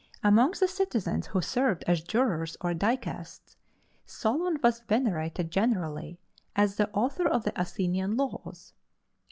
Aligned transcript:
Among 0.23 0.55
the 0.59 0.67
citizens 0.67 1.27
who 1.27 1.41
served 1.43 1.83
as 1.85 2.01
jurors 2.01 2.57
or 2.59 2.73
dicasts, 2.73 3.55
Solon 4.07 4.57
was 4.63 4.79
venerated 4.79 5.51
generally 5.51 6.17
as 6.55 6.77
the 6.77 6.89
author 6.89 7.29
of 7.29 7.43
the 7.43 7.53
Athenian 7.55 8.17
laws. 8.17 8.73